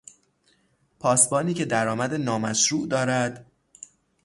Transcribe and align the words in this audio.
پاسبانی 0.99 1.53
که 1.53 1.65
درآمد 1.65 2.13
نامشروع 2.13 2.87
دارد 2.87 3.51